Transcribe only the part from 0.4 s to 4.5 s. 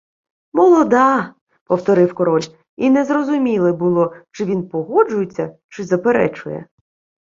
—Молода...— повторив король, і незрозуміле було, чи